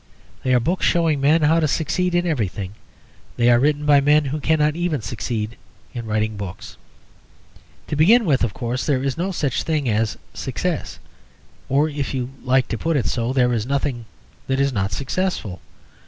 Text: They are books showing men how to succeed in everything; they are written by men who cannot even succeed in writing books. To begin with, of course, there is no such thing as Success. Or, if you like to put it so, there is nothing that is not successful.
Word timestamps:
They 0.41 0.51
are 0.55 0.59
books 0.59 0.83
showing 0.83 1.21
men 1.21 1.43
how 1.43 1.59
to 1.59 1.67
succeed 1.67 2.15
in 2.15 2.25
everything; 2.25 2.73
they 3.37 3.51
are 3.51 3.59
written 3.59 3.85
by 3.85 4.01
men 4.01 4.25
who 4.25 4.39
cannot 4.39 4.75
even 4.75 4.99
succeed 5.03 5.57
in 5.93 6.07
writing 6.07 6.37
books. 6.37 6.75
To 7.85 7.95
begin 7.95 8.25
with, 8.25 8.43
of 8.43 8.51
course, 8.51 8.83
there 8.83 9.03
is 9.03 9.15
no 9.15 9.31
such 9.31 9.61
thing 9.61 9.87
as 9.87 10.17
Success. 10.33 10.97
Or, 11.69 11.87
if 11.87 12.15
you 12.15 12.31
like 12.43 12.67
to 12.69 12.79
put 12.79 12.97
it 12.97 13.05
so, 13.05 13.31
there 13.31 13.53
is 13.53 13.67
nothing 13.67 14.05
that 14.47 14.59
is 14.59 14.73
not 14.73 14.91
successful. 14.91 15.61